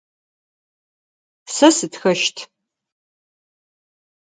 Сэ 1.55 1.67
сытхэщт. 1.77 2.37